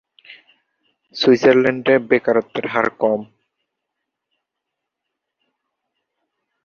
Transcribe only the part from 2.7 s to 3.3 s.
হার কম।